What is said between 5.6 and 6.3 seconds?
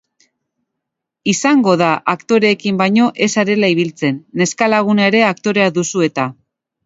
duzu eta.